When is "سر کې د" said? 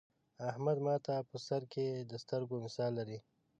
1.47-2.11